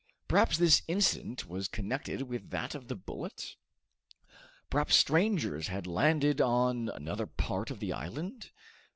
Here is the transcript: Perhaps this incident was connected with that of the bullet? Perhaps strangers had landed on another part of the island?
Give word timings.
Perhaps 0.27 0.57
this 0.57 0.81
incident 0.87 1.47
was 1.47 1.67
connected 1.67 2.23
with 2.23 2.49
that 2.49 2.73
of 2.73 2.87
the 2.87 2.95
bullet? 2.95 3.55
Perhaps 4.71 4.95
strangers 4.95 5.67
had 5.67 5.85
landed 5.85 6.41
on 6.41 6.89
another 6.89 7.27
part 7.27 7.69
of 7.69 7.79
the 7.79 7.93
island? 7.93 8.49